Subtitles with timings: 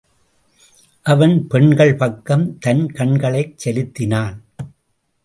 [1.05, 4.37] அவன் பெண்கள் பக்கம் தன் கண்களைச் செலுத்தினான்.